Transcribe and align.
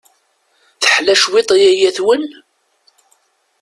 Teḥla 0.81 1.15
cwiṭ 1.21 1.49
yaya-twen? 1.61 2.23